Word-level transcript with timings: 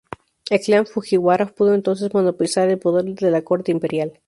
El 0.49 0.59
clan 0.61 0.87
Fujiwara 0.87 1.45
pudo 1.45 1.75
entonces 1.75 2.11
monopolizar 2.11 2.67
el 2.69 2.79
poder 2.79 3.05
de 3.05 3.29
la 3.29 3.43
corte 3.43 3.71
imperial. 3.71 4.19